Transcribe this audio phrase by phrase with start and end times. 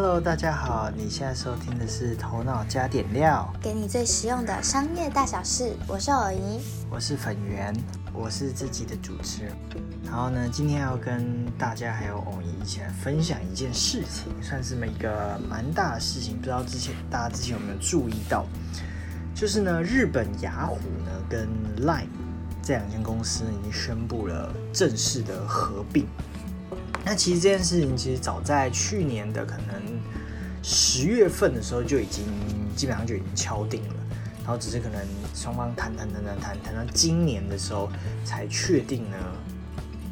[0.00, 5.72] Hello，大家好，你现在收听的是《头脑加点料》，给你最实用的商业大小事。
[5.88, 7.74] 我是偶怡，我是粉圆，
[8.12, 9.52] 我是自己的主持人。
[10.04, 16.36] 然后呢，今天要跟大家还有偶怡一起来分享一件事情，算是一个蛮大的事情。
[16.36, 18.46] 不知道之前大家之前有没有注意到，
[19.34, 21.48] 就是呢，日本雅虎呢跟
[21.84, 22.06] Line
[22.62, 26.06] 这两间公司已经宣布了正式的合并。
[27.08, 29.82] 那其实这件事情，其实早在去年的可能
[30.62, 32.26] 十月份的时候就已经
[32.76, 33.94] 基本上就已经敲定了，
[34.44, 35.00] 然后只是可能
[35.34, 37.90] 双方谈谈谈谈谈谈到今年的时候
[38.26, 39.16] 才确定呢。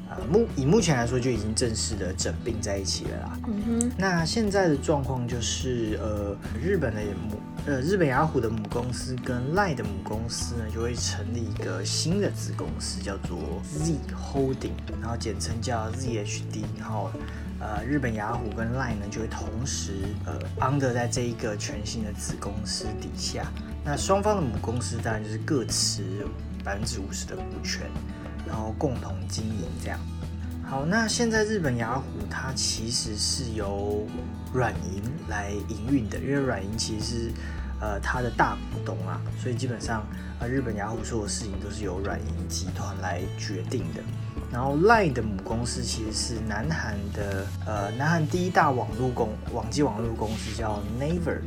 [0.09, 3.39] 呃，目以目前来说就已经正式的整并在一起了啦。
[3.47, 3.93] 嗯哼。
[3.99, 7.37] 那现在的状况就是，呃，日本的母。
[7.67, 14.71] 呃，日本雅虎的母公司跟 LINE 的母公司呢，就会成立一个新的子公司，叫做 Z Holding，
[15.01, 16.63] 然后简称叫 ZHD。
[16.79, 17.11] 然后，
[17.59, 23.51] 呃，日本雅虎跟 LINE 呢，就会同时呃 under 在这一个全新的子公司底下。
[23.85, 26.25] 那双方的母公司当然就是各持
[26.63, 27.83] 百分之五十的股权，
[28.47, 29.99] 然后共同经营这样。
[30.63, 34.07] 好，那现在日本雅虎它其实是由
[34.57, 37.33] 软银来营运的，因为软银其实是
[37.79, 40.03] 呃它的大股东啊，所以基本上
[40.41, 44.03] 呃日本雅虎所有事情都是由软银集团来决定的。
[44.51, 51.41] 然后 LINE 的母公司其实是南韩的呃南韩第一大网络公网际网络公司叫 Naver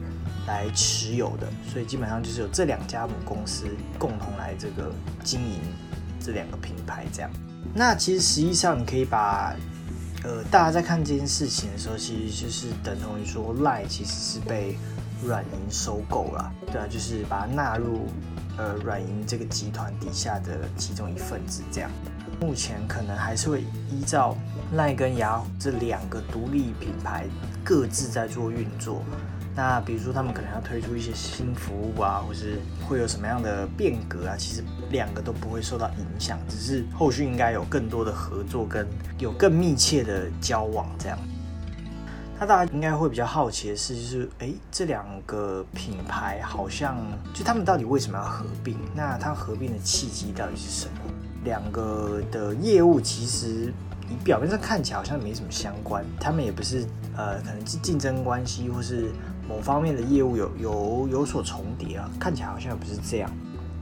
[0.45, 3.65] 来持有的，所以基本上就是有这两家母公司
[3.97, 4.91] 共同来这个
[5.23, 5.59] 经营
[6.19, 7.31] 这两个品牌这样。
[7.73, 9.55] 那其实实际上，你可以把，
[10.23, 14.77] 呃，大家在看这件事情的时候，其实就是等同于说赖其实是被
[15.23, 18.07] 软银收购了，对啊，就是把它纳入
[18.57, 21.89] 呃软银这个集团底下的其中一份子这样。
[22.41, 24.37] 目前可能还是会依照
[24.73, 27.25] 赖跟雅虎这两个独立品牌
[27.63, 29.01] 各自在做运作。
[29.59, 41.19] 那比如说他们可能要推出一些新服务啊，或是会有什么样的变革啊，其实两个都不会受到影响，只是后续应该有更多的合作跟有更密切的交往这样。
[42.39, 46.95] 那大家应该会比较好奇的是，就是哎，这两个品牌好像
[47.33, 48.77] 就他们到底为什么要合并？
[48.95, 51.13] 那它合并的契机到底是什么？
[51.43, 53.73] 两个的业务其实
[54.07, 56.85] 你表面上看起来好像没什么相关，他们也不是
[57.17, 59.11] 呃，可能是竞争关系或是。
[59.49, 63.31] 某方面的业务有有有所重叠啊，看起来好像也不是这样。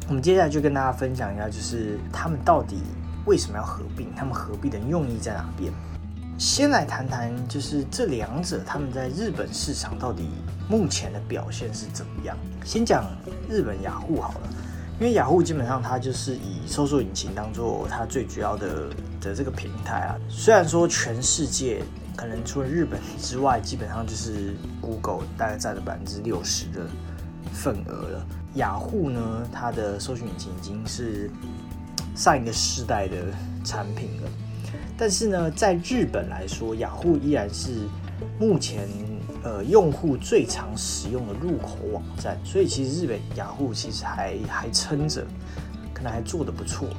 [0.08, 2.78] 我们接下来就跟大家分享一下，就是他们到底
[3.26, 5.70] 为什么要合并，他们合并的用意在哪边。
[6.38, 10.30] 先来谈谈，就是这两者他们在日本市场到底
[10.70, 12.38] 目前的表现是怎么样。
[12.64, 13.06] 先讲
[13.50, 14.50] 日本雅虎好了，
[15.02, 18.90] 因为雅虎基本上它就是以搜索引擎当做它最主要的
[19.20, 20.16] 的这个平台啊。
[20.30, 21.84] 虽然说全世界。
[22.18, 26.88] 可能除了日本之外，基本上就是 Google 大概占了百分之六十的
[27.54, 28.26] 份额了。
[28.56, 31.30] 雅虎呢，它的搜索引擎已经是
[32.16, 33.16] 上一个世代的
[33.64, 34.30] 产品了。
[34.98, 37.88] 但是呢，在日本来说，雅虎依然是
[38.40, 38.90] 目前
[39.44, 42.36] 呃用户最常使用的入口网站。
[42.44, 45.24] 所以其实日本雅虎其实还还撑着，
[45.94, 46.90] 可能还做得不错。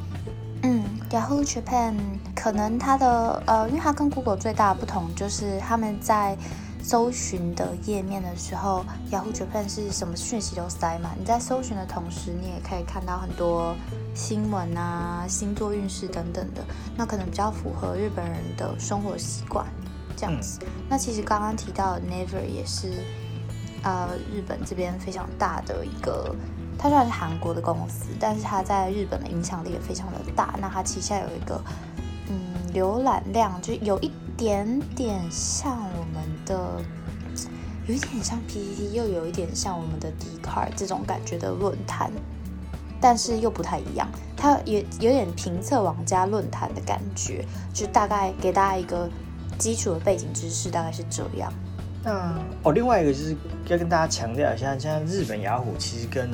[0.63, 1.95] 嗯，Yahoo Japan
[2.35, 6.37] 可能它的呃，因为它跟 Google 最大的不同就是他们在
[6.83, 11.11] 搜寻的页面的时候，Yahoo Japan 是什么讯息都塞嘛。
[11.17, 13.77] 你在搜寻的同时，你也可以看到很多
[14.15, 16.65] 新闻啊、星座运势等等的，
[16.97, 19.65] 那可能比较符合日本人的生活习惯
[20.17, 20.59] 这样子。
[20.89, 23.05] 那其实刚刚提到的 Never 也是
[23.85, 26.35] 呃日本这边非常大的一个。
[26.79, 30.55] 它虽然是韩国的公司，但是它在日本的影响力也非常的大。
[30.61, 31.61] 那它旗下有一个，
[32.31, 36.81] 嗯，浏览量就有一点点像我们的，
[37.89, 42.13] 有一点像 PPT，又有一点像我们的 d c a r 这种感觉的论坛，
[43.01, 44.09] 但是又不太一样。
[44.37, 49.11] 它也有点评测网加论坛的感觉，就大概给大家一个
[49.59, 51.53] 基础的背景知识，大概是这样。
[52.05, 52.33] 那
[52.63, 53.37] 哦，另外一个就是
[53.67, 56.31] 要跟大家强调一下，现在日本雅虎其实跟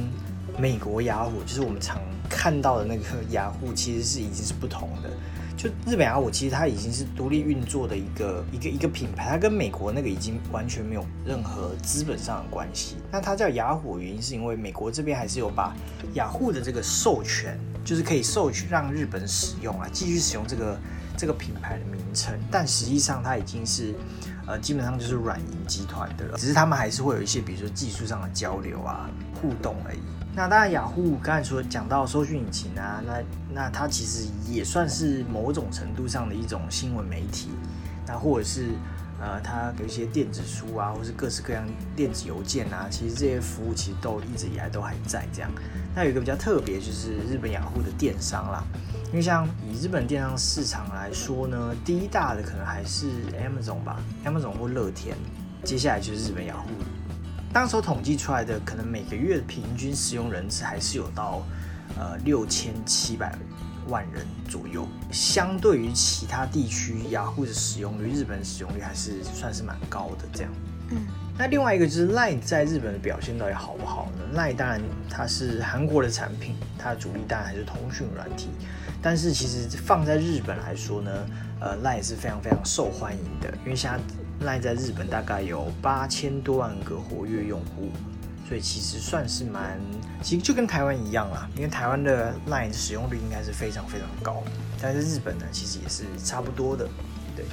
[0.58, 5.10] 美国雅虎就是我们常看到的那个雅虎，其实是已经是不同的。
[5.56, 12.96] 就日本雅虎，其实它已经是独立运作的一个一个一个品牌，它跟美国那个已经完全没有任何资本上的关系。
[13.10, 15.74] 那它叫雅虎，原因是因为美国这边还是有把
[16.14, 20.78] 雅虎的这个授权，就是可以授权让日本使用啊，继续使用这个
[21.16, 22.38] 这个品牌的名称。
[22.50, 23.94] 但实际上它已经是
[24.46, 29.08] 呃基本上就是软银集团的了，只是他们还是会有一些比如说技术上的交流啊
[29.40, 30.00] 互动而已。
[30.36, 33.22] 那当然，雅虎刚才说讲到搜寻引擎啊，那
[33.54, 37.50] 那它其实也算是某种程度上的一种新闻媒体，
[38.04, 38.70] 那或者是
[39.20, 41.64] 呃，它有一些电子书啊，或是各式各样
[41.94, 45.48] 电子邮件啊，其实这些服务其实都一直以来都还在这样。
[45.94, 48.64] 那有一个比较特别，就是日本雅虎的电商啦。
[49.10, 53.06] 因为像以日本电商市场来说呢，第一大的可能还是
[53.38, 55.16] Amazon 吧，Amazon 或乐天，
[55.62, 56.69] 接下来就是日本雅虎。
[57.54, 61.40] 当时统计出来的，可能每个月的平均使用人次还是有到
[61.96, 63.32] 呃六千七百
[63.86, 64.88] 万人左右。
[65.12, 70.24] 相对于其他地区，雅虎的使用率，日本使用率还是算是蛮高的。
[70.32, 70.52] 这样，
[70.90, 71.06] 嗯。
[71.38, 78.48] 那另外一个就是 Line 在日本的表现到底好不好呢？Line 当然它是韩国的产品，它的主力当然还是通讯软体。
[79.00, 81.10] 但是其实放在日本来说呢，
[81.60, 83.98] 呃，Line 是非常非常受欢迎的，因为现在
[84.42, 87.90] Line 在日本大概有八千多万个活跃用户，
[88.48, 89.78] 所以其实算是蛮，
[90.22, 94.42] 其实就跟台湾一样啦，因为台湾的 Line 使用率应该是非常非常高，
[94.81, 96.88] 但是日本呢，其实也是差不多的，
[97.36, 97.44] 对。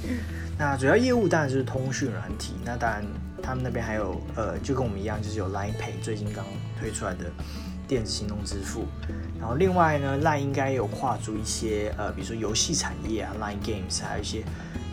[0.57, 3.03] 那主要业务当然就是通讯软体，那当然。
[3.43, 6.45] 他们那边还有呃，就跟我们一样，就是有 Line Pay 最近刚
[6.79, 7.25] 推出来的
[7.87, 8.85] 电子行动支付。
[9.39, 14.43] 然后另外呢，Line 应该有跨足一些呃，比如说游戏产业啊，Line Games，还有一些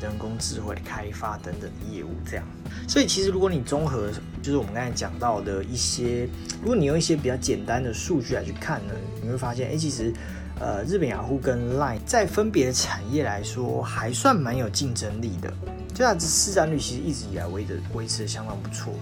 [0.00, 2.44] 人工智慧开发等等的业务这样。
[2.86, 4.10] 所以其实如果你综合
[4.42, 6.28] 就是我们刚才讲到的一些，
[6.60, 10.12] 如果你用一些比较简单的数据来去看呢，你会发现，哎，其实
[10.60, 15.52] 呃，日本雅虎跟 Line 在分别的产业来说，还算蛮有竞争力的。
[15.94, 18.92] 这样子市占率其实一直以来维的维持的相当不错，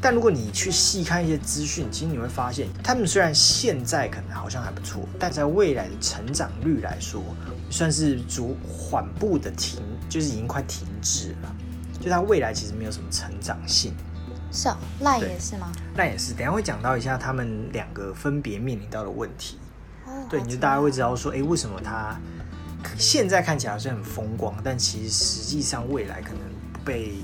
[0.00, 7.20] 但如果你去细看一些资讯，其实你会发现，他们虽然现在可能好像还不错，但在未来的成长率来说，
[7.68, 11.54] 算是逐缓步的停，就是已经快停滞了。
[12.00, 13.94] 就它未来其实没有什么成长性。
[14.52, 15.70] 是啊，赖也是吗？
[15.96, 19.58] 赖也是，等下会讲到一下他们两个分别面临到的问题。
[20.30, 22.16] 对，你就大家会知道说，哎，为什么它？
[22.96, 26.38] 现在看起来是很风光，但其实实际上未来可能
[26.72, 27.14] 不被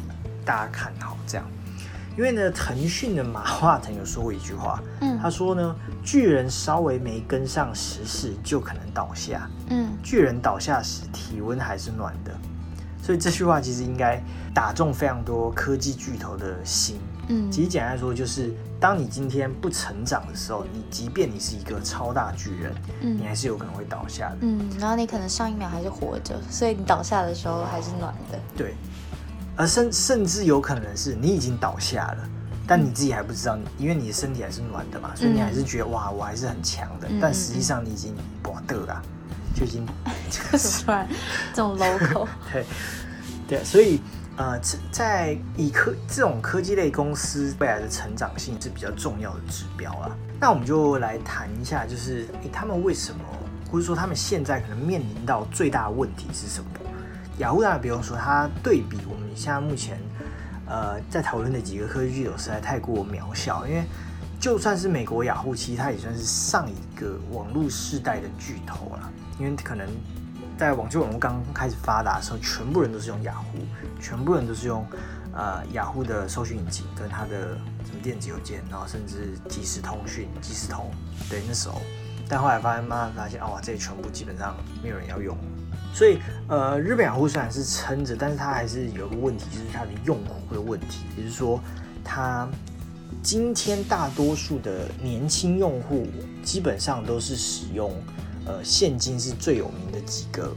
[0.44, 1.16] 大家看好。
[1.26, 1.46] 这样，
[2.16, 9.48] 因为呢，腾讯的马化腾有说过一句话，嗯，他说呢，巨人稍微没跟上时势，就可能倒下。
[9.68, 12.36] 嗯，巨人倒下时，体温还是暖的。
[13.02, 14.22] 所以这句话其实应该
[14.54, 16.98] 打中非常多科技巨头的心。
[17.28, 18.54] 嗯，其实简单来说就是。
[18.82, 28.74] 当你今天不成长的时候，你即便你是一个超大巨人，嗯，你还是有可能会倒下的，嗯，然后你可能上一秒还是活着，所以你倒下的时候还是暖的，对，
[29.54, 32.28] 而甚甚至有可能是你已经倒下了，
[32.66, 38.12] 但你自己还不知道，因为你的身体还是暖的嘛，所以你还是觉得哇，我还是很强的，但实际上你已经
[38.42, 39.00] 不得了，
[39.54, 39.86] 就已经
[40.84, 41.08] 突然
[41.52, 42.64] 这种 local， 对
[43.48, 44.00] 对，所以。
[44.34, 44.58] 呃，
[44.90, 50.10] 在以科这种科技类公司未来的成长性是比较重要的指标啊。
[50.40, 53.20] 那我们就来谈一下，就是诶，他们为什么，
[53.70, 56.70] 或者说他们现在可能面临到最大的问题是什么？
[57.40, 60.00] 雅虎当然不用说，它对比我们现在目前
[60.66, 63.66] 呃在讨论的几个科技巨头实在太过渺小。
[63.68, 63.84] 因为
[64.40, 69.86] 就算是美国雅虎，其实它也算是上一个网络世代的巨头了，因为可能。
[70.58, 73.58] 在网际网络刚开始发达的时候，全部人都是用雅虎，
[74.00, 74.86] 全部人都是用
[75.32, 80.88] 呃雅虎的搜寻引擎跟它的什么电子邮件，然后甚至即时通讯、即时通。
[81.28, 81.80] 对，那时候，
[82.28, 85.36] 但后来发现，慢慢发现，哦，这些全部基本上没有人要用。
[85.92, 91.58] 所以，呃，日本雅虎虽然是撑着，但是它还是有个问题，就是它的用户的问题，也就是说，
[92.04, 92.46] 它
[93.20, 96.06] 今天大多数的年轻用户
[96.44, 97.92] 基本上都是使用。
[98.46, 100.52] 呃，现今是最有名的几个，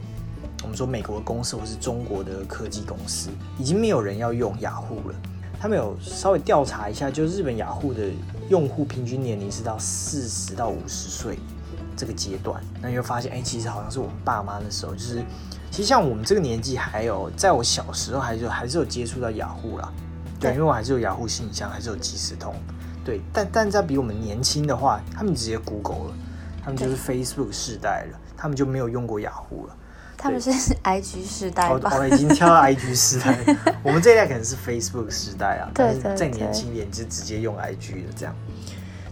[0.62, 5.14] 我们说美国的公司或是中国的科技公司，已经没有人要用雅虎了。
[5.58, 8.10] 他们有稍微调查一下，就日本雅虎的
[8.50, 11.38] 用户平均年龄是到四十到五十岁
[11.96, 15.24] 这个阶段，那你会发现，哎，其实好像是我们爸妈的时候，就是
[15.70, 19.90] 其实像我们这个年纪，还有在我小时候，还是还是有接触到雅虎啦。
[20.38, 22.54] 对，因为我还是有雅虎信箱，还是有即时通，
[23.02, 26.14] 对，但但在比我们年轻的话，他们直接 Google 了。
[26.66, 29.76] 他们就是 Facebook 世代了，他们就没有用过雅虎了。
[30.18, 30.50] 他们是
[30.82, 31.90] IG 世代吧？
[31.94, 33.38] 哦，已经 跳到 IG 时代。
[33.84, 38.12] 我们这一代可能是 Facebook 时代啊，但是再年轻一点就直接用 IG 了。
[38.16, 38.34] 这样，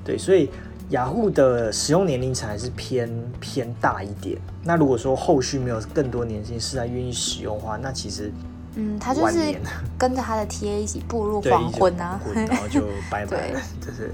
[0.02, 0.50] 对，所以
[0.88, 3.08] 雅虎的使用年龄层还是偏
[3.38, 4.36] 偏大一点。
[4.64, 8.32] 那如果说后续没有更多年轻世代愿意使用的话，那其实
[8.74, 9.54] 嗯，他就是
[9.96, 14.12] 跟着他的 TA 一起步入黄昏啊，然后就 拜拜了，就是。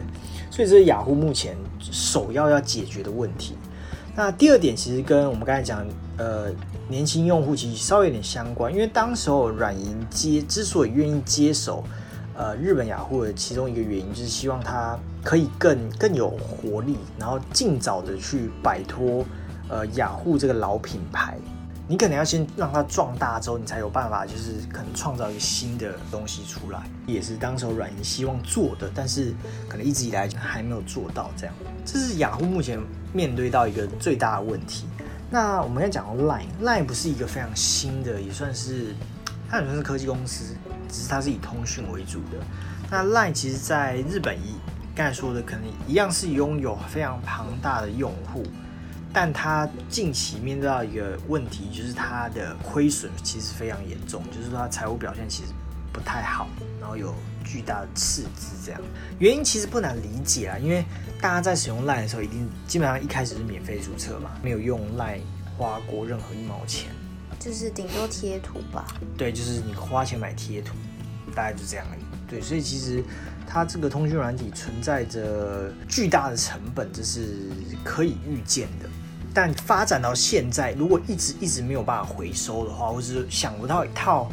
[0.51, 3.55] 所以这是雅虎目前首要要解决的问题。
[4.17, 5.87] 那第二点其实跟我们刚才讲，
[6.19, 6.51] 呃，
[6.89, 11.85] 年轻用户其实稍微有点相关，因为当时候软银接之所以愿意接手，
[12.37, 19.25] 呃，日本雅虎的其中一个原因就是希望它可以更更有活力，然后尽早的去摆脱
[19.69, 21.39] 呃雅虎这个老品牌。
[21.91, 29.35] 你可能要先让它壮大之后，你才有办法，就是可能创造一个新的东西出来，也是当时候软银希望做的，但是
[29.69, 31.55] 可能一直以来还没有做到这样。
[31.85, 32.79] 这是雅虎目前
[33.13, 34.87] 面对到一个最大的问题。
[35.29, 38.95] 那我们要讲到 Line，Line 不是一个非常新的，也算是
[39.49, 40.55] 它也算是科技公司，
[40.89, 42.39] 只是它是以通讯为主的。
[42.89, 44.55] 那 Line 其实在日本一
[44.95, 48.45] 刚才说的，可能一样是拥有非常庞大的用户。
[49.13, 55.51] 但他近期面对到一个问题，就是他的亏损其实非常严重，就是说他财务表现其实
[55.93, 56.49] 不太好，
[56.81, 57.15] 然后有
[57.45, 58.81] 巨大的赤字这样。
[59.19, 60.85] 原因其实不难理解啊，因为
[61.21, 65.21] 大家在使用 LINE 的时候，一定基本上一开始是免费注册嘛，没有用 LINE
[65.59, 66.91] 花过任何一毛钱，
[67.39, 68.87] 就是顶多贴图吧。
[69.19, 70.75] 对，就是你花钱买贴图，
[71.35, 72.01] 大概就这样而已。
[72.29, 73.03] 对，所以其实
[73.47, 77.51] 它这个通讯软体存在着巨大的成本，这是
[77.83, 78.89] 可以预见的。
[79.33, 84.31] 但发展到现在，如果一直一直没有办法回收的话，或是想不到一套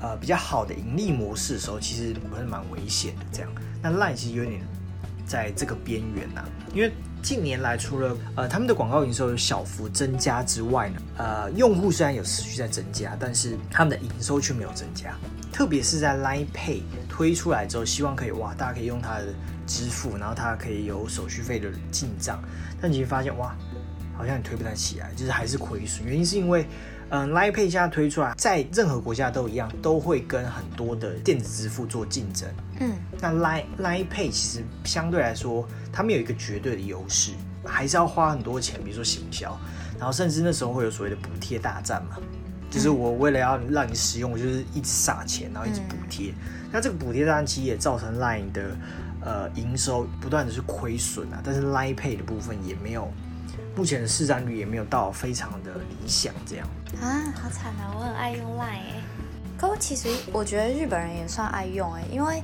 [0.00, 3.26] 呃比较好的盈利模式的时候，其实还是蛮危险的。
[3.32, 3.50] 这样，
[3.82, 4.60] 那 Line 其实有点
[5.26, 15.14] 在这个边缘呐，因为近年来除了呃他们的广告营收有小幅增加之外呢，呃用户虽然有持续在增加，但是他们的营收却没有增加。
[15.52, 19.34] 特别是在 Line Pay 推出来之后，希望可以哇，大家可以用它的
[19.66, 22.40] 支付，然后它可以有手续费的进账，
[22.80, 23.52] 但你会发现哇。
[24.18, 26.04] 好像也推不太起来，就是还是亏损。
[26.04, 26.66] 原因是因为，
[27.10, 32.48] 嗯，Line Pay 现在推出来，在任何国家都一样，都会跟很多的电子支付做竞争。
[32.80, 37.30] 嗯，那 Line Line Pay 其实相对来说，他们有一个绝对的优势，
[37.64, 39.56] 还是要花很多钱，比如说行销，
[39.96, 42.16] 然后甚至那时候会有所谓的补贴大战嘛，
[42.68, 46.34] 就是我为了要让你使用，我就是一直撒钱，然后一直补贴。
[46.72, 48.76] 那这个补贴大战其实也造成 Line 的
[49.20, 53.08] 呃营收不断的是亏损啊，但是 Line Pay 的部分也没有。
[53.78, 56.66] 目前的市占率也没有到非常的理想，这样
[57.00, 57.94] 啊，好惨啊！
[57.94, 59.02] 我很爱用 Line 哎，
[59.56, 62.42] 可我其实我觉得日本人也算爱用哎，因为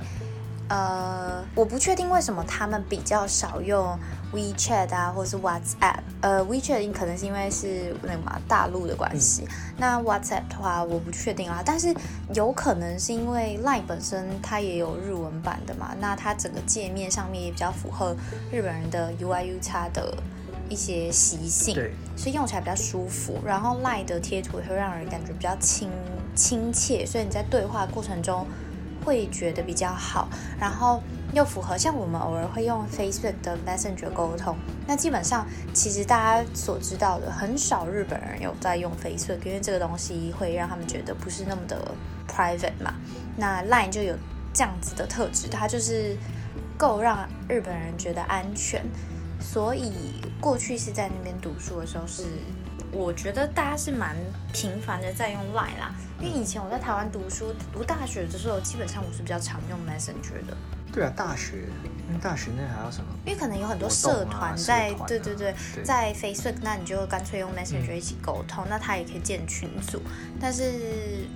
[0.69, 3.99] 呃，我不确定为什么他们比较少用
[4.33, 5.99] WeChat 啊，或者是 WhatsApp。
[6.21, 9.45] 呃，WeChat 可能是因为是那个嘛大陆的关系，
[9.77, 11.93] 那 WhatsApp 的话我不确定啊，但是
[12.33, 18.15] 有可能是因为 Line 本身它也有日文版的嘛，那它整个界面上面也比较符合
[18.53, 20.15] 日本人的 UIU 叉的。
[20.69, 23.39] 一些习性，对，所以用起来比较舒服。
[23.45, 25.89] 然后赖的贴图也会让人感觉比较亲
[26.35, 28.45] 亲切，所以你在对话过程中
[29.03, 30.27] 会觉得比较好。
[30.59, 31.01] 然后
[31.33, 34.55] 又符合像我们偶尔会用 Facebook 的 Messenger 沟通，
[34.87, 41.93] 那基本上其实大家所知道的，很少日本人有在用 Facebook，因为这个东西会让他们觉得不是那么的
[42.27, 42.93] private 嘛。
[43.37, 44.15] 那 Line 就有
[44.53, 46.15] 这样子的特质，它就是
[46.77, 48.81] 够让日本人觉得安全。
[49.45, 49.93] 所以
[50.41, 52.23] 过去是在那边读书的时候，是
[52.91, 54.15] 我觉得大家是蛮
[54.51, 55.93] 频繁的在用 Line 啦。
[56.19, 60.57] 因为以前我在台湾读书读大学的时候，基本上我是比较常用 Messenger 的。
[60.91, 61.57] 对啊，大学，
[62.07, 63.07] 因为大学那还有什么？
[63.25, 70.01] 因为可能有很多社团在，对对对，在 Facebook，那你就干脆用 Messenger 一起沟通，那他也可以建群组。
[70.39, 70.73] 但是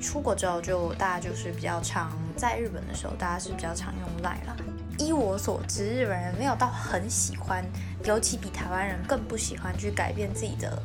[0.01, 4.55] 出国之后，就大家就是比较常在日本的时候，大家是比较常用 Line 啦。
[4.97, 7.65] 依我所知，日本人没有到很喜欢，
[8.05, 10.81] 尤其比台湾人更不喜欢去改变自己的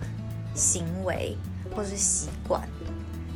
[0.55, 1.37] 行为
[1.75, 2.63] 或者是习惯。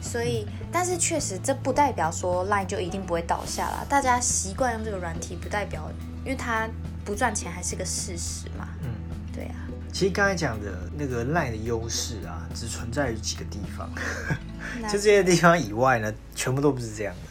[0.00, 3.84] 所以，但是确实这不代表说 Line 就一定不会倒下了。
[3.88, 5.90] 大家习惯用这个软体，不代表
[6.24, 6.68] 因为它
[7.04, 8.68] 不赚钱还是个事实嘛。
[8.82, 8.90] 嗯，
[9.34, 9.56] 对啊。
[9.92, 13.90] 其实刚才讲的那个 Line 的优势啊，只存在于几个地方，
[14.88, 17.27] 就这些地方以外呢，全部都不是这样的。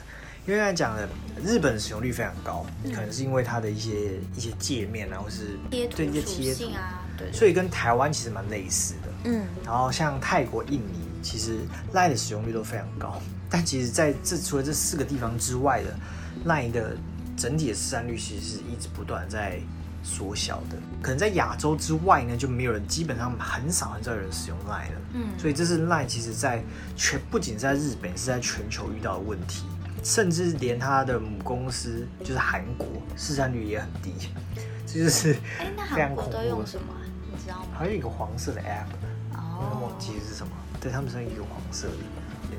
[0.48, 1.08] 因为刚才讲的，
[1.44, 9.10] 日本使用率非常高，可能是因为它的一些一些界面啊，或是对一些贴图啊，对，所以跟台湾其实蛮类似的。
[9.25, 11.58] 嗯，然后像泰国、印尼，其实
[11.94, 15.94] Line 的使用率都非常高， 但其实在这除了这四个地方之外的
[16.50, 16.96] Line 的
[17.36, 19.60] 整体的市占率其实是一直不断在
[20.01, 20.77] 缩小的。
[21.01, 25.01] 可能在亚洲之外呢，就没有人，基本上很少很少有人使用 Line 了。
[25.13, 26.63] 嗯，所以这是 Line 其实在
[26.96, 29.66] 全不仅在日本，是在全球遇到的问题。
[30.08, 32.88] 甚至连他的母公司就是韩国
[33.18, 34.14] 市占率也很低，
[34.86, 36.94] 这就是非常恐怖都用什么？
[37.30, 37.72] 你知道吗？
[37.74, 38.88] 好像有一个黄色的 app，
[39.34, 40.54] 我，忘记是什么？
[40.80, 41.94] 对他们是一个黄色的，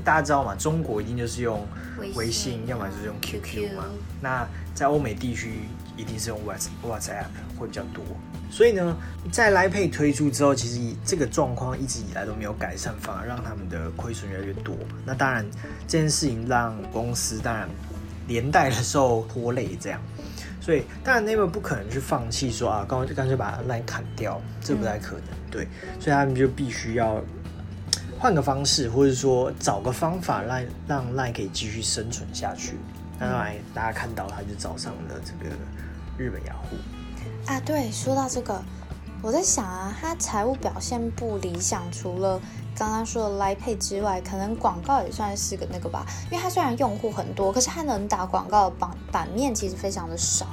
[0.05, 0.55] 大家知道吗？
[0.57, 1.67] 中国一定就是用
[2.15, 3.85] 微信，要么就是用 QQ 嘛。
[4.21, 5.61] 那在欧美地区
[5.97, 7.27] 一定是用 Whats WhatsApp
[7.59, 8.05] 会比较多。
[8.51, 8.97] 所以呢，
[9.31, 14.75] 在 Line Pay 推出之后，其实这个状况一直以来都没有改善，反而让他们的亏损越来越多。
[15.05, 15.45] 那当然，
[15.87, 17.69] 这件事情让公司当然
[18.27, 20.01] 连带的受拖累，这样。
[20.61, 25.25] 所以当然 Naver 不可能去放弃说啊，刚刚就干脆把 Line 砍掉，这不太可能。
[25.51, 25.67] 对，
[25.99, 27.23] 所以他们就必须要
[28.21, 32.77] 换个方式，或者说找个方法让让 Line 可以继续生存下去。
[33.19, 35.55] 那来大家看到他就找上了这个
[36.17, 36.77] 日本雅虎。
[37.47, 38.61] 啊，对，说到这个，
[39.23, 42.41] 我在想啊，它财务表现不理想，除了
[42.77, 46.05] 刚刚说的 Line Pay 之外，可能广告也算是个那个吧。
[46.31, 50.47] 因为它虽然用户很多，可是它能打广告的版版面其实非常的少，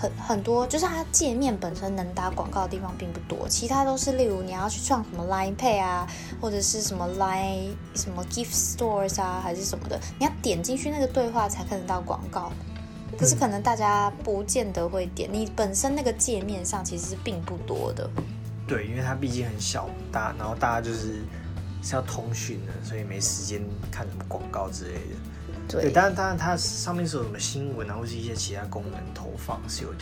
[0.00, 6.06] 很很多就是它界面本身能打广告的地方并不多，其他都是例如你要去创什么 Line Pay 啊，
[6.40, 12.52] 或者是什么 Line 什么 Gift Stores 啊，还是什么的，你要点进去那个对话才看得到广告。
[13.18, 18.08] 可是可能大家不见得会点，你本身那个界面上其实是并不多的。
[18.68, 21.24] 对，因为它毕竟很小大，然后大家就是
[21.82, 25.16] 是要通讯的，所以没时间看什么广告之类的。
[25.68, 29.92] 对，当然当然它上面是有什么新闻啊，或是一些其他功能投放是有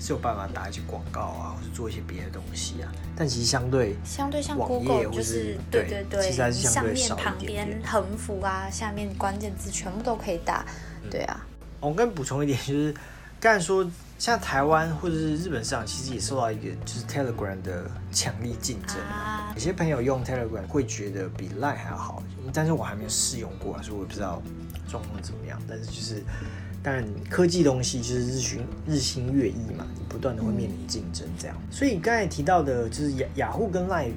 [0.00, 2.92] 是有办法打一些广告啊，或者做一些别的东西啊。
[3.16, 7.90] 但其实相对相对像网 Google 页或就是对对对，其实还是相上对少面旁一点点边。
[7.90, 10.64] 横幅啊，下面关键字全部都可以打。
[11.10, 11.46] 对啊，
[11.80, 12.94] 我跟补充一点，就是
[13.40, 13.88] 刚才说，
[14.18, 18.96] 像台湾或者是日本市场，其实也受到一个就是 Telegram 的强力竞争。
[18.98, 24.40] 啊，有些朋友用 Telegram 会觉得比 Line 还要好，但是我还没有试用过啊，所以我也不知道
[24.88, 25.60] 状况怎么样。
[25.68, 26.22] 但是就是，
[26.82, 31.56] 当然科技东西就是日新日新月异嘛，你不断的会面临竞争这样。
[31.70, 34.12] 所以刚才提到的，就是雅雅虎跟 Line，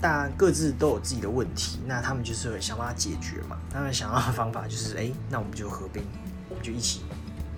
[0.00, 3.56] 大家各自都有自己的问题，那他们就是会想办法解决嘛。
[3.70, 6.02] 他们想要的方法就是，哎、那我们就合并，
[6.48, 7.00] 我们就一起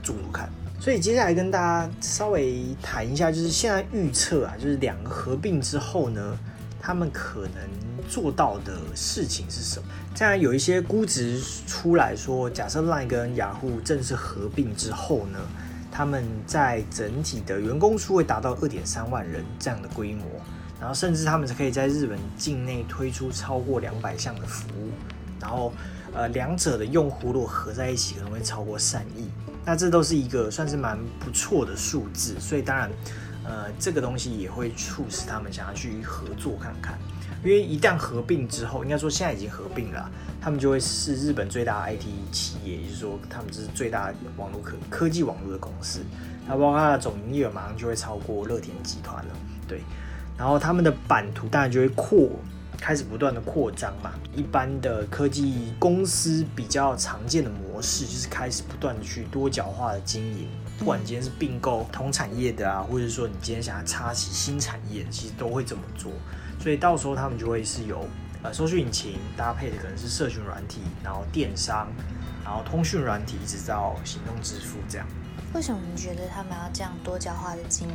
[0.03, 0.49] 做做看。
[0.81, 6.39] 所以接下来跟大家稍微谈一下，就是现在预测啊，就是两个合并之后呢，
[6.81, 7.55] 他们可能
[8.09, 9.87] 做到的事情是什么？
[10.15, 15.39] 这样有一些估值出来说，假设 Line 跟雅虎正式合并之后呢，
[15.93, 20.25] 他们在整体的员工数会达到二点三万人这样的规模，
[20.81, 24.91] 然后甚至他们可以在日本境内推出超过两百项的服务，
[25.41, 25.73] 然后
[26.13, 29.29] 呃两者的用户如果合在一起，可能会超过三亿。
[29.65, 32.91] 那这都是一个算是蛮不错的数字，所以当然，
[33.45, 36.99] 呃，这个东西也会促使他们想要去合作看看，
[37.45, 46.01] 因为一旦合并之后，应该说现在已经合并了，他们就会是日本最大的 IT 企业，也就是说他们这是最大网络科科技网络的公司，
[46.47, 49.35] 那包括它的总营业额马上就会超过乐天集团了，
[49.67, 49.83] 对，
[50.37, 52.31] 然后他们的版图当然就会扩。
[52.81, 60.47] 开始不断的扩张嘛，一般的科技公司比较常见的模式就是开始不断的去多角化的经营，
[60.79, 66.13] 不管今天是并购同产业的啊，或者说你今天想要插起新产业，其实都会这么做。
[66.59, 68.07] 所以到时候他们就会是有
[68.43, 71.89] 呃搜索引擎搭配的可能是社群软体，然后电商，
[72.45, 75.07] 然后通讯软体，一直到行动支付这样。
[75.55, 77.95] 为什么你觉得他们要这样多角化的经营？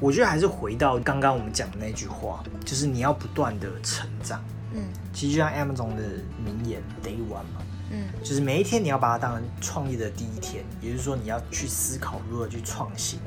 [0.00, 4.42] 我觉得还是回到刚刚我们讲的那句话，就是你要不断的成长。
[4.72, 6.02] 嗯其实就像 Amazon 的
[6.44, 13.18] 名言 “Day One” 嘛，嗯就是每一天你要把它当成创业的第一天，也就是说你要去思考如何去创新。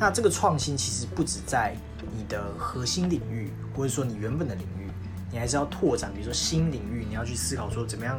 [0.00, 1.76] 那这个创新其实不止在
[2.16, 4.88] 你的核心领域，或者说你原本的领域，
[5.30, 8.18] 你还是要拓展，比如说新领域，你要去思考说怎么样，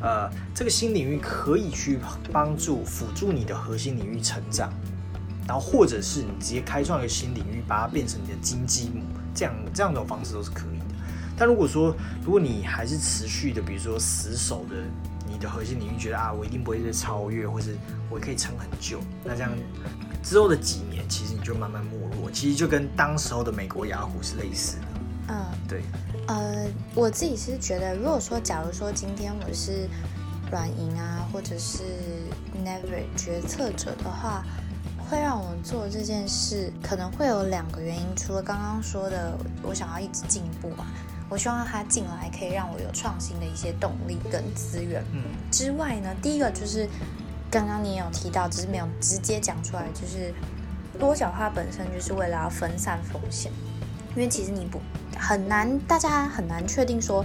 [0.00, 1.98] 呃，这个新领域可以去
[2.32, 4.72] 帮助辅助你的核心领域成长。
[5.46, 9.02] 然后或者是你直接开创一个新领域，把它变成你的金鸡母，
[9.34, 10.84] 这样这样的方式都是可以的。
[11.36, 14.76] 但如果说，如果你还是持续的，比如说死守的
[15.40, 17.76] 的核心领域，觉得啊，我一定不会被超越，或是
[18.08, 19.50] 我可以撑很久，那这样
[20.22, 22.30] 之后的几年，其实你就慢慢没落。
[22.30, 24.82] 其实就跟当时候的美国雅虎是类似的。
[25.28, 25.36] 嗯。
[25.68, 25.82] 对，
[26.26, 29.88] 呃，我自己是觉得，如果说假如说今天我是
[30.50, 31.82] 软银啊，或者是
[32.64, 34.44] Never 决策者的话，
[35.08, 38.04] 会让我做这件事，可能会有两个原因。
[38.16, 40.86] 除了刚刚说的，我想要一直进步嘛，
[41.30, 46.88] 我希望他进来可以让我有创新的一些动力跟资源嗯之外呢，第一个就是
[47.48, 50.34] 刚刚你也有提到，只是没有直接讲出来，就是
[50.98, 53.52] 多角化本身就是为了要分散风险，
[54.10, 54.80] 因为其实你不
[55.16, 57.24] 很难，大家很难确定说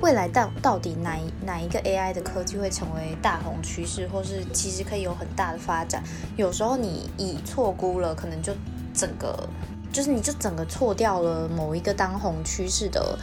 [0.00, 6.02] 未来到到底哪一哪一个 AI 的科技会成为大红趋势，或是其实可以有很大的发展。
[6.36, 8.54] 有时候你以错估了，可能就
[8.94, 9.46] 整个
[9.92, 13.18] 就是你就整个错掉了某一个当红趋势的。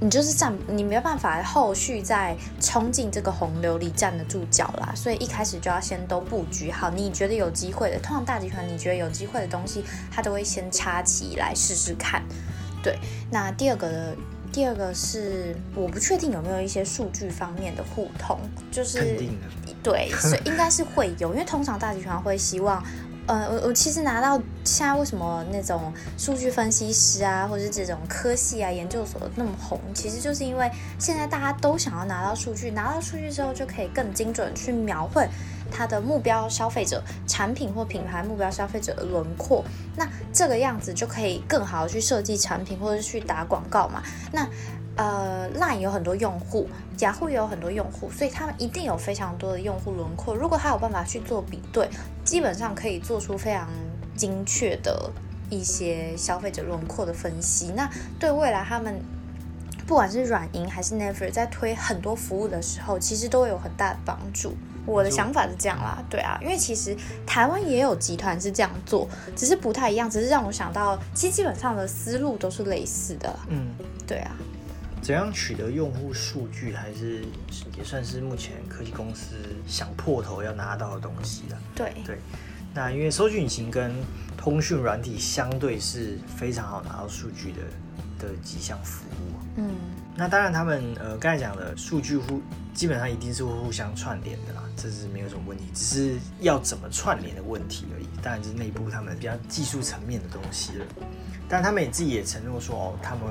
[0.00, 6.90] 你就是站，你没有办法后续再冲进这个洪流里站得住脚啦，所以一开始就要先都布局好。
[6.90, 12.22] 你觉得有机会的，通常大集团你觉得有机会的东西，它都会先插起来试试看。
[12.82, 12.98] 对，
[13.30, 14.16] 那第二个的，
[14.50, 18.38] 第二个是我不确定有没有一些数据方面的互通，
[18.72, 19.18] 就是。
[19.82, 22.84] 对，所以应该是会有，因为通常大集团会希望，
[23.30, 35.24] 呃，我我其实拿到现在为什么那种数据分析师啊，或者这种科系啊、研究所那么红，其实就是因为现在大家都想要拿到数据，拿到数据之后就可以更精准去描绘
[35.70, 39.64] 它的目标消费者、产品或品牌目标消费者的轮廓。
[39.96, 44.02] 那这个样子就可以更好的去设计产品，或者去打广告嘛。
[44.32, 44.44] 那
[45.00, 50.34] 呃，Line 有很多用户，雅虎也有很多用户，所以他们一定有非常多的用户轮廓。
[50.34, 51.88] 如果他有办法去做比对，
[52.22, 53.66] 基本上可以做出非常
[54.14, 55.10] 精确的
[55.48, 57.72] 一些消费者轮廓的分析。
[57.74, 59.00] 那对未来他们
[59.86, 64.54] 不管是软银还是 Never 在推很多服务的时候，其实都会有很大的帮助。
[64.84, 66.94] 我的想法是这样啦，对啊，因为其实
[67.26, 73.34] 台湾也有集团是这样做，只是不太一样，只是让我想到，其实基本上的思路都是类似的。
[73.48, 73.68] 嗯，
[74.06, 74.36] 对啊。
[75.02, 77.24] 怎样取得用户数据，还是
[77.76, 79.34] 也算是目前科技公司
[79.66, 81.58] 想破头要拿到的东西了。
[81.74, 82.18] 对对，
[82.74, 83.92] 那因为搜索引擎跟
[84.36, 89.40] 通讯软体相对是非常好拿到数据的的几项服务。
[89.56, 89.70] 嗯，
[90.14, 92.42] 那当然他们呃刚才讲的数据互
[92.74, 98.06] 基本上一定是会互相串联的啦，这是没有什么问题，只是要怎么串联的问题而已。
[98.22, 100.86] 当然是内部他们比较技术层面的东西了，
[101.48, 103.22] 但他们也自己也承诺说哦，他们。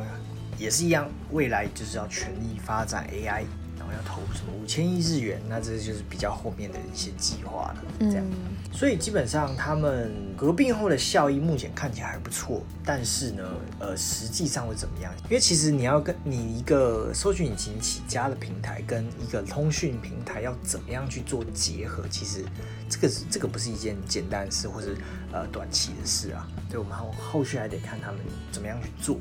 [0.59, 3.45] 也是一样，未来就是要全力发展 AI，
[3.77, 7.83] 然后要投什么五千亿日元，那这就是比较后面的一些计划了。
[7.99, 8.25] 这样，
[8.73, 13.43] 所以基本上他们合并后的效益目前看起来还不错，但是呢，
[13.79, 15.13] 呃，实际上会怎么样？
[15.25, 22.43] 因为其实你要跟你一个搜索引擎起家的平台，跟一个通讯平台要怎么样去做结合，其实
[22.89, 24.97] 这个是这个不是一件简单的事，或是
[25.31, 26.45] 呃短期的事啊。
[26.69, 28.19] 对我们后后续还得看他们
[28.51, 29.17] 怎么样去做。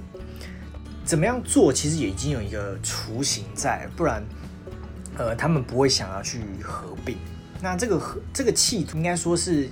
[1.08, 4.22] 怎么样做，其实也已经有一个雏形在，不然，
[5.16, 7.16] 呃，他们不会想要去合并。
[7.62, 9.70] 那这个合这个企图，应该说是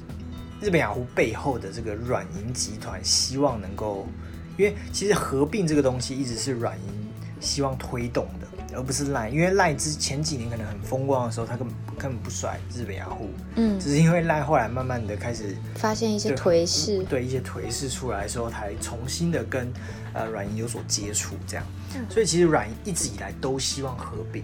[0.63, 4.09] 日本雅虎背后的这个软银集团希望能够，
[4.57, 8.56] 因为其实合并这个东西一直是软银希望推动的。
[8.77, 19.73] 而不是赖，因为赖之前几年可能很风光的时候，他根本根本不甩日本雅虎，嗯，只是因为赖后来慢慢的开始发现一些颓势，对一些颓势出来的时候，才重新的跟
[20.13, 21.67] 呃软银有所接触，这样，
[22.11, 24.43] 所以其实软银一直以来都希望合并，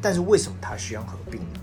[0.00, 1.60] 但是为什么他需要合并呢？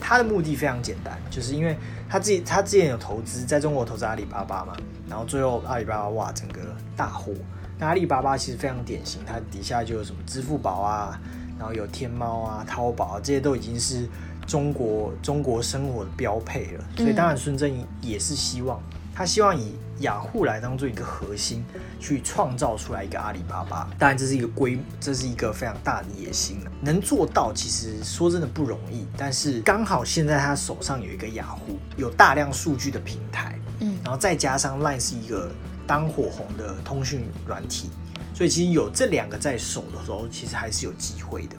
[0.00, 1.76] 他的目的非常简单，就是因为
[2.08, 4.76] 他自己他之前有投资在中国投资阿里巴巴嘛，
[5.08, 6.60] 然后最后阿里巴巴哇整个
[6.96, 7.32] 大火。
[7.80, 11.20] 那阿里巴巴其实非常典型，它底下就有什么支付宝啊，
[11.58, 14.08] 然后有天猫啊、淘宝啊，这些都已经是
[14.46, 16.84] 中国中国生活的标配了。
[16.96, 18.80] 所以当然孙正义也是希望，
[19.14, 21.64] 他希望以雅虎来当做一个核心，
[21.98, 23.90] 去创造出来一个阿里巴巴。
[23.98, 26.70] 当然这是一个规，这是一个非常大的野心了。
[26.80, 35.50] 能做到其实说真的不容易，但是刚好现在他手上有一个雅虎，有大量数据的平台，嗯，然后再加上 Line 是一个。
[35.88, 37.88] 当火红的通讯软体，
[38.34, 41.56] 所以其实有这两个在手的时候，其实还是有机会的。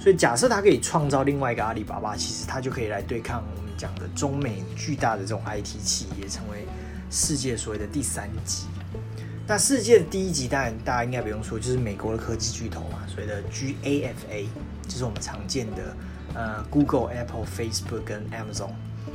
[0.00, 6.64] 所以假设它可以创造另外一个阿里巴巴，其实它就可以来对抗我们讲的中美巨大的这种 IT 企业，成为
[7.10, 8.64] 世界所谓的第三级。
[9.46, 14.46] 那世界的第一级，当然大家应该不用说，就是美国的科技巨头嘛，所谓的 GAFA，
[14.88, 15.96] 就是我们常见的
[16.34, 18.70] 呃 Google、Apple、Facebook 跟 Amazon。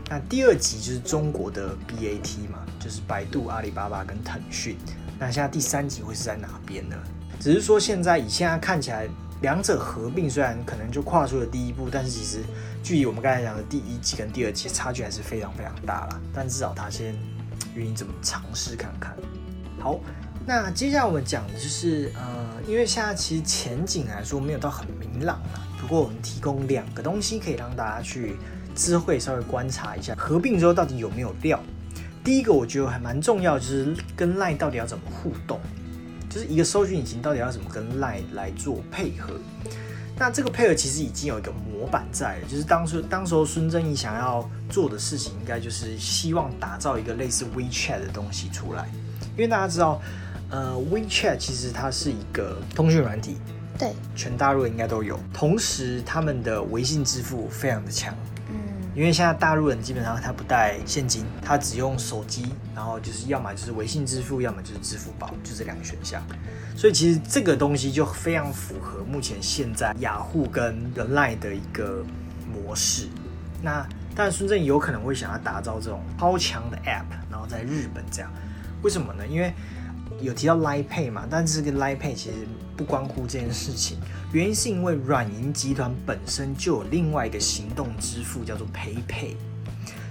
[0.10, 4.76] 那第二级就是中国的 BAT 嘛，就是百度、阿里巴巴跟腾讯。
[5.20, 6.96] 那现在第三级会是在哪边呢？
[7.40, 9.08] 只是说现在以现在看起来，
[9.42, 12.40] 两者合并虽然可能就跨出了第一步，但是其实
[12.84, 16.22] 距离我们刚才讲的第一级跟第二级差距还是非常非常大了。
[16.34, 17.16] 但至少他先
[17.74, 19.16] 愿意这么尝试看看。
[19.80, 20.00] 好，
[20.46, 28.36] 那接下来我们讲的就是呃，因为现在其实前景来说没有到很明朗了，不过我们提供两个东西可以让大家去。
[28.78, 31.58] 智慧稍微观察一下合并之后到底有没有料。
[32.26, 35.60] 第一个我觉得还蛮重要，就是跟 Line 到底要怎么互动，
[36.28, 39.40] 就是一个搜索引擎到底要怎么跟 Line 来做配合。
[40.18, 48.90] 那这个配合其实已经有一个模板在了，就是当初当时候孙正义想要做的事情，应该就是希望打造一个类似 WeChat 的东西出来。
[49.36, 50.02] 因为大家知道，
[50.50, 53.38] 呃，WeChat 其实它是一个通讯软体，
[53.78, 55.20] 对，全大陆应该都有。
[55.32, 58.16] 同时，他们的微信支付非常的强。
[58.96, 66.24] 因为现在大陆人基本上他不带现金，他只用手机，然后就是要么就是微信支付，要么就是支付宝，就这两个选项。
[66.78, 72.04] 所以其实这个东西就非常符合目前现在雅虎跟人赖的一个
[72.50, 73.08] 模式。
[73.62, 78.32] 那但孙正有可能会想要打造这种超强的 App，然后在日本这样，
[78.82, 79.28] 为什么呢？
[79.28, 79.54] 因为
[80.22, 83.98] 有提到 Line Pay 嘛，但是这个 Line Pay 其实不关乎这件事情，
[84.36, 89.34] 原因是因为软银集团本身就有另外一个行动支付叫做 PayPay，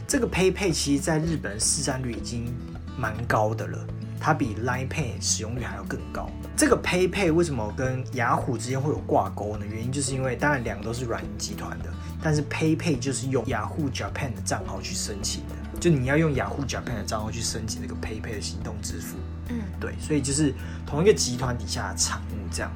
[0.08, 2.50] 这个 PayPay 其实在日本市占率已经
[2.96, 3.86] 蛮高的了，
[4.18, 6.30] 它比 Line Pay 使用率还要更高。
[6.56, 9.66] 这个 PayPay 为什么跟雅虎之间会有挂钩呢？
[9.70, 19.18] 原因就是因为当然两个都是软银集团的，但是 PayPay 就是用雅虎 Japan 的账号去申请的，就你要用雅虎 Japan 的账号去申请这个 PayPay 的行动支付。
[19.50, 20.54] 嗯，对，所以就是
[20.86, 22.72] 同一个集团底下的产物这样。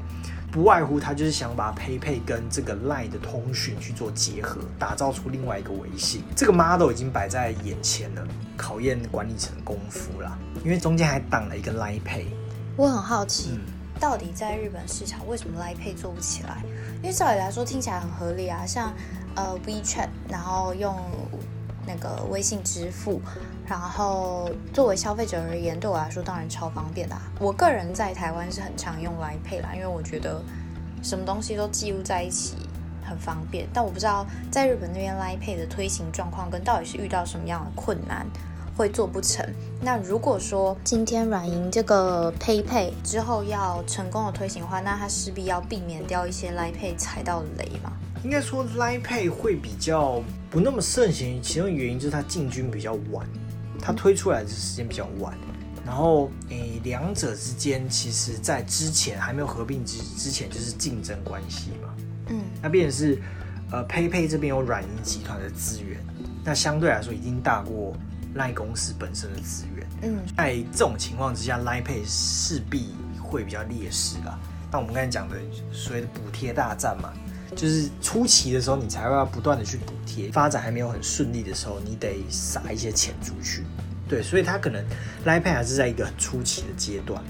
[0.51, 6.23] 不外乎他就是想把 PayPay 跟这个 Line 的通讯去做结合，打造出另外一个微信。
[6.35, 10.39] 这个 model 已经摆在眼前了，考验管理层功夫啦。
[10.65, 12.25] 因为中间还挡了一个 Line Pay。
[12.77, 13.61] 我很好奇，
[14.01, 16.63] 到底在日本市场为什么 Line Pay 做不起来？
[17.03, 18.93] 因为照理来说听起来很合理啊，像
[19.37, 20.97] 呃 WeChat，然后用
[21.87, 23.21] 那个微信支付，
[23.69, 30.41] 然后作为消费者而言，对我来说当然超方便的、我个人在台湾是很常用 lipad 啦，因为我觉得
[31.03, 32.55] 什么东西都记录在一起
[33.05, 33.69] 很方便。
[33.73, 38.27] 但我不知道在日本那边 Line Pay 的推行状况跟到底是遇到什么样的困难。
[38.77, 39.45] 会做不成。
[39.83, 47.91] 那如果说今天软银这个 PayPay 之后要成功的推行的话，那它势必要避免掉一些 Line Pay 踩到的雷嘛？
[48.23, 53.27] 应该说 Line Pay 会比较不那么盛行，其中原因就是它进军比较晚，
[53.81, 55.37] 它推出来的时间比较晚。
[55.87, 61.95] 然后，诶，两者之间其实在之前还没有合并之之前就是竞争关系嘛。
[62.29, 63.19] 嗯，那变成是，
[63.71, 65.99] 呃，PayPay 这边有软银集团的资源，
[66.45, 67.97] 那相对来说已经大过
[68.37, 69.87] Line 公司本身的资源。
[70.03, 72.91] 嗯，在这种情况之下，Line Pay 势必
[73.23, 74.39] 会比较劣势啦。
[74.71, 75.37] 那我们刚才讲的
[75.73, 77.11] 所谓的补贴大战嘛，
[77.55, 83.65] 就是初期的时候你才会要不断的去补贴，发展还没有很顺利的时候，你得撒一些钱出去。
[84.09, 84.85] 对，所以它可能
[85.25, 87.23] Line Pay 还是在一个很初期的阶段。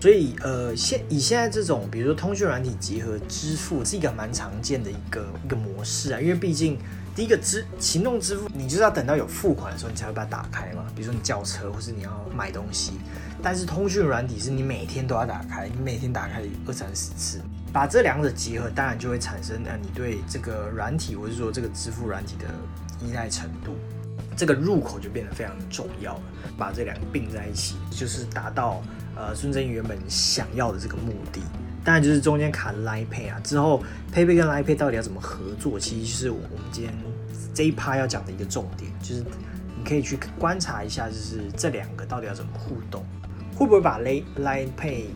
[0.00, 6.78] 所以呃，现以现在这种比如说通讯软体结合支付是一个蛮常见的一个一个模式啊，因为毕竟。
[7.16, 10.84] 第一个支行动支付，你就是要等到有付款的时候，你才会把它打开嘛。
[10.94, 12.92] 比如说你叫车，或是你要买东西。
[13.42, 17.40] 但是通讯软体是你每天都要打开，你每天打开二三十次，
[17.76, 22.46] 把这两者结合，当然就会产生呃你对这个软体，或是说这个支付软体的
[23.06, 23.76] 依赖程度，
[24.34, 26.22] 这个入口就变得非常重要了。
[26.56, 28.82] 把这两个并在一起，就是达到
[29.14, 31.42] 呃孙正义原本想要的这个目的。
[31.84, 36.94] 当然就是中间卡 Line Pay 啊，之后 PayPay 跟 Line Pay 到底要怎么合作，其实就是我们今天
[37.52, 39.22] 这一趴要讲的一个重点，就是
[39.76, 43.04] 你可以去观察一下，就是这两个到底要怎么互动，
[43.54, 45.08] 会不会把 Line Line Pay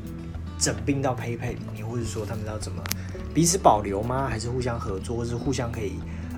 [0.61, 2.83] 整并到 PayPay 里面，或者说他们要怎么
[3.33, 4.29] 彼此保留吗？
[4.29, 5.95] 还是互相合作，或是互相可以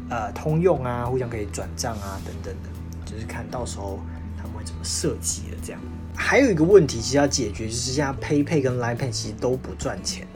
[0.08, 2.68] 呃通用啊，互相可以转账啊等等的，
[3.04, 3.98] 就是看到时候
[4.36, 5.80] 他们会怎么设计的这样。
[6.14, 10.26] 还有一个问题，其实要解决，就是现在 PayPay 跟 Line Pay 其实都不赚钱，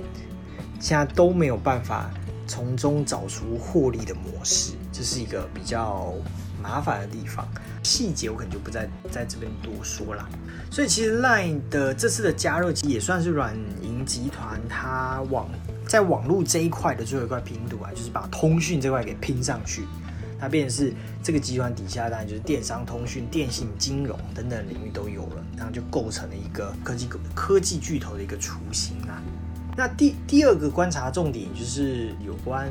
[0.81, 2.11] 现在都没有办法
[2.47, 6.13] 从中找出获利的模式，这是一个比较
[6.61, 7.47] 麻烦的地方。
[7.83, 10.29] 细节我可能就不在在这边多说了。
[10.71, 15.49] 所以其实 Line 的这次的加入，其实也算是软银集团它网
[15.87, 19.85] 在网络这一块的最后一块拼图啊，就是把通讯这块给拼上去。
[20.39, 29.23] 它变成是这个集团底下，当然就是电商、通讯、电信、金融等等领域都有了，然后就构成了一个科技科技巨头的一个雏形啊。
[29.75, 32.71] 那第第二个观察重点就是有关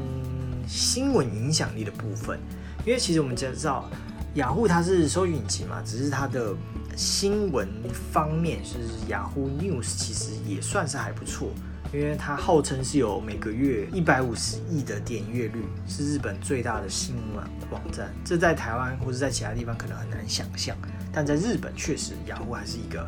[0.67, 2.39] 新闻影响力的部分，
[2.85, 3.89] 因为其实我们知道
[4.35, 6.53] 雅虎它是搜索引擎嘛，只是它的
[6.95, 7.67] 新闻
[8.11, 8.77] 方面是
[9.09, 11.49] 雅虎 News，其实也算是还不错。
[11.93, 18.13] 因为它号称是有每个月一百五十亿的点阅率，是日本最大的新闻网站。
[18.25, 20.75] 这在台湾或者在其他地方可能很难想象，
[21.13, 23.07] 但在日本确实雅虎还是一个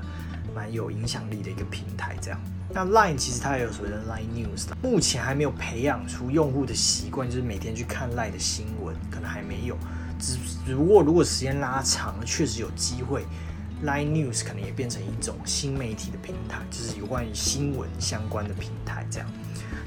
[0.56, 2.16] 蛮有影响力的一个平台。
[2.22, 2.40] 这样，
[2.74, 9.78] 那 Line 其实它也有所谓的 Line News，目前还没有培养出用户的习惯，就是每天去看 Line 的新闻，可能还没有。
[10.20, 13.26] 只只不过如果时间拉长，确实有机会。
[13.84, 19.28] Line News 可能也变成一种新媒体的平台，就是有关于新闻相关的平台这样。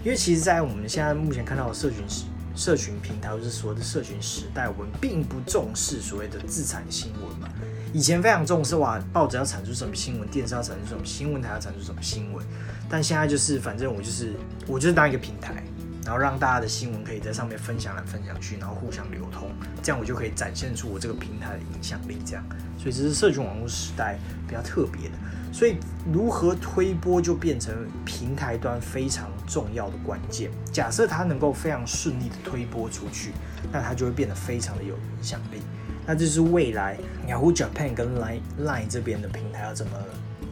[0.05, 2.25] 因为其实，在我们现在目前看到的社群时
[2.57, 7.49] 社群平台，或是所谓的社群时代，我们并不重视所谓的自产新闻嘛。
[7.93, 12.45] 以前非常重视哇，报纸要产出什么新闻，电视要产出什么新闻，台要产出什么新闻。
[12.89, 14.35] 但现在就是，反正我就是
[14.67, 15.63] 我就是当一个平台。
[16.11, 19.49] 然后让大家的新闻可以在上面分享来分享去，然后互相流通，
[19.81, 22.19] 这样我就可以展现出我这个平台的影响力。
[22.27, 22.45] 这样，
[22.77, 24.19] 所以这是社群网络时代
[24.49, 25.15] 比较特别的。
[25.53, 25.77] 所以
[26.13, 27.73] 如何推播就变成
[28.05, 30.51] 平台端非常重要的关键。
[30.73, 33.31] 假设它能够非常顺利的推播出去，
[33.71, 35.63] 那它就会变得非常的有影响力。
[36.05, 39.93] 那这是未来 Yahoo Japan 跟 Line Line 这边的平台要怎么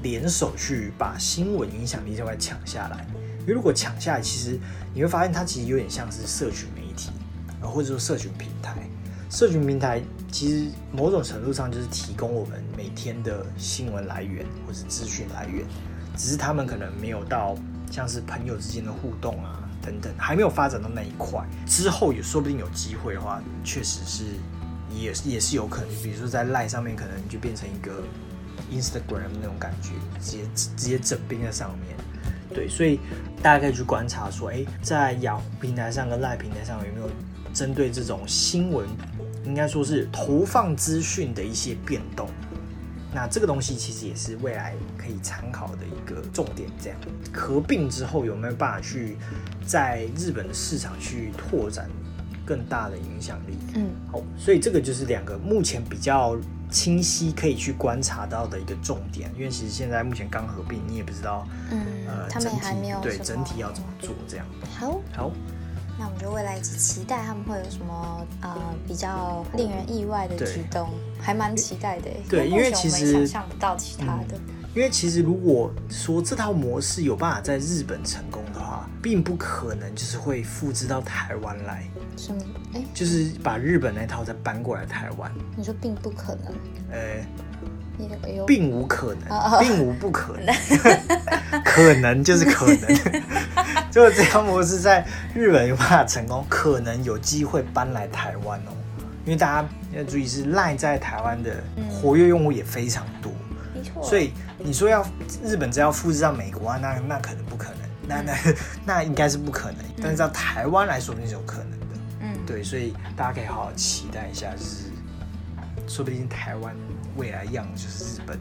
[0.04, 3.04] 联手去把新闻影响力这块抢下来。
[3.48, 4.58] 因为如果抢下来，其实
[4.92, 7.08] 你会发现它其实有点像是社群媒体，
[7.62, 8.74] 或者说社群平台。
[9.30, 15.64] 社群平台其实某种程度上就是提供我们每天的新闻来源或是资讯来源，
[16.14, 17.56] 只是他们可能没有到
[17.90, 21.42] 像是朋友之间的互动啊等等，还没有发展到那一块。
[21.66, 24.24] 之后也说不定有机会的话，确实是
[24.94, 28.02] 也也是有可能，比如说在赖上面可能就变成一个
[28.70, 31.96] Instagram 那种感觉，直接直接整并在上面。
[32.58, 32.98] 对，所以
[33.40, 37.08] 大家可以去观察说，哎，在雅虎平台上跟赖平台上有没有
[37.54, 38.84] 针对这种新闻，
[39.44, 42.28] 应该说是投放资讯的一些变动。
[43.14, 46.68] 那这个东西其实也是未来可以参考的一个重点。
[46.82, 46.98] 这样
[47.32, 49.16] 合并之后有没有办法去
[49.64, 51.88] 在日本的市场去拓展
[52.44, 53.56] 更大的影响力？
[53.76, 56.36] 嗯，好，所以这个就是两个目前比较
[56.70, 59.30] 清晰可以去观察到的一个重点。
[59.36, 64.46] 因为其实现在目前刚合并，你也不知道，嗯，呃，他们还没有对整体要怎么做这样。
[64.78, 65.30] 好，好，
[65.98, 70.88] 那我们就未来一起期待他们会有什么呃比较令人意外的举动，
[71.20, 72.10] 还蛮期待的。
[72.28, 74.38] 对因为其实想象不到其他的。
[74.74, 78.44] 因为其实如果说这套模式有办法在日本成功
[79.02, 82.42] 并不可能就是会复制到台湾来，什么？
[82.74, 85.30] 哎，就是把日本那套再搬过来台湾。
[85.56, 86.52] 你说并不可能，
[86.90, 87.24] 呃，
[88.46, 90.54] 并无可能哦，并无不可能，
[91.64, 93.22] 可能就是可能。
[93.94, 98.72] 如果这套模式在日本有办法成功，可能有机会搬来台湾哦。
[99.24, 103.32] 因为大家要注意是赖在台湾的活跃用户也非常多，
[103.74, 104.02] 没错。
[104.02, 105.04] 所以你说要
[105.44, 107.77] 日本只要复制到美国啊，那那可能不可能，
[108.08, 108.34] 那那
[108.86, 109.84] 那应该是不可能。
[110.02, 111.86] 但是到台湾来说，那是有可能的。
[112.20, 114.90] 嗯，对，所以大家可以好好期待一下，就是
[115.86, 116.74] 说不定台湾
[117.16, 118.38] 未来样子就是日本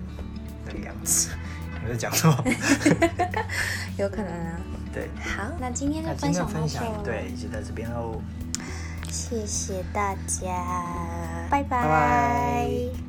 [0.65, 1.29] 那个样子。
[1.83, 2.43] 我在讲什么？
[3.97, 4.59] 有可能啊。
[4.93, 8.19] 对，好，那今天的分享的分享对就在这边喽。
[9.09, 13.06] 谢谢大家，拜拜拜